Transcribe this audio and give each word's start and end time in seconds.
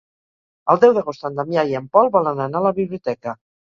El 0.73 0.79
deu 0.83 0.95
d'agost 0.95 1.27
en 1.29 1.37
Damià 1.41 1.67
i 1.73 1.77
en 1.81 1.85
Pol 1.97 2.09
volen 2.19 2.43
anar 2.47 2.63
a 2.63 2.67
la 2.69 2.77
biblioteca. 2.81 3.37